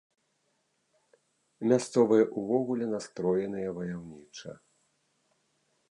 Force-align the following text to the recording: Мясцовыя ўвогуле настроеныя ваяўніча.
Мясцовыя 1.71 2.23
ўвогуле 2.45 2.85
настроеныя 2.95 3.69
ваяўніча. 3.81 4.51